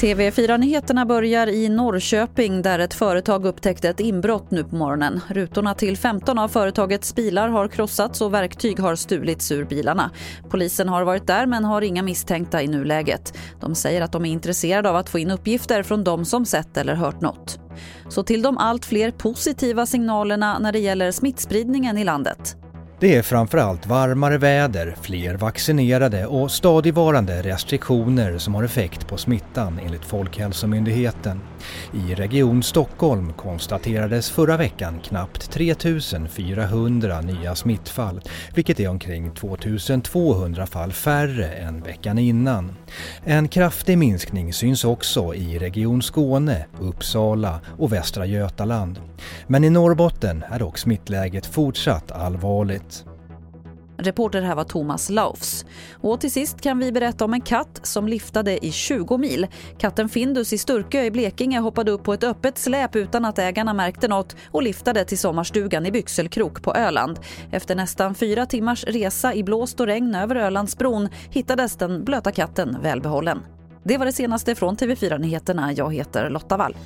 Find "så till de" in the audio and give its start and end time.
18.08-18.58